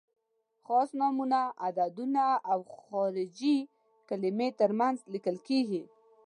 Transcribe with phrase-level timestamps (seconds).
[0.65, 3.57] خاص نومونه، عددونه او خارجي
[4.09, 5.83] کلمې تر منځ لیکل کیږي.